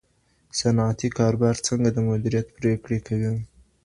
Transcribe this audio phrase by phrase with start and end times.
[0.59, 3.33] صنعتي کاروبار څنګه د مدیریت پریکړې کوي؟